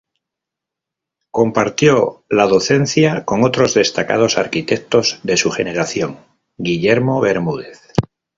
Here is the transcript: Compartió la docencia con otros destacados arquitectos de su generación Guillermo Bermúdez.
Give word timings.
Compartió 1.29 2.23
la 2.27 2.47
docencia 2.47 3.23
con 3.23 3.43
otros 3.43 3.75
destacados 3.75 4.39
arquitectos 4.39 5.19
de 5.21 5.37
su 5.37 5.51
generación 5.51 6.17
Guillermo 6.57 7.21
Bermúdez. 7.21 7.79